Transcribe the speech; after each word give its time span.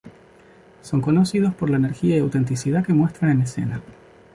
Son 0.81 0.99
conocidos 0.99 1.53
por 1.53 1.69
la 1.69 1.77
energía 1.77 2.15
y 2.17 2.21
autenticidad 2.21 2.83
que 2.83 2.91
muestran 2.95 3.29
en 3.29 3.41
escena. 3.43 3.83